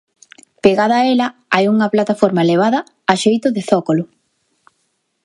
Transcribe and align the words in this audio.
Pegada 0.63 0.95
a 0.99 1.03
ela 1.13 1.27
hai 1.53 1.65
unha 1.73 1.91
plataforma 1.93 2.43
elevada 2.45 2.79
a 3.11 3.13
xeito 3.23 3.47
de 3.55 3.61
zócolo. 3.69 4.03